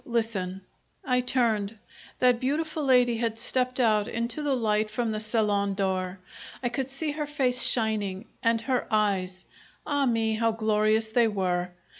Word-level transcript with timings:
Listen!" 0.07 0.61
I 1.05 1.21
turned. 1.21 1.77
That 2.17 2.39
beautiful 2.39 2.83
lady 2.85 3.17
had 3.17 3.37
stepped 3.37 3.79
out 3.79 4.07
into 4.07 4.41
the 4.41 4.55
light 4.55 4.89
from 4.89 5.11
the 5.11 5.19
salon 5.19 5.75
door. 5.75 6.17
I 6.63 6.69
could 6.69 6.89
see 6.89 7.11
her 7.11 7.27
face 7.27 7.61
shining, 7.61 8.25
and 8.41 8.61
her 8.61 8.87
eyes 8.89 9.45
ah 9.85 10.07
me, 10.07 10.33
how 10.37 10.53
glorious 10.53 11.11
they 11.11 11.27
were! 11.27 11.69